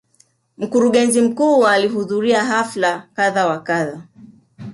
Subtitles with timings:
[0.57, 4.01] Mkurugenzi mkuu alihudhuria hafla kadha wa kadha.